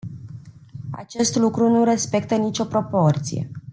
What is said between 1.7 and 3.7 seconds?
respectă nicio proporție.